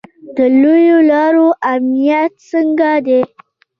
د 0.35 0.37
لویو 0.61 0.99
لارو 1.11 1.47
امنیت 1.73 2.33
څنګه 2.51 2.89
دی؟ 3.05 3.21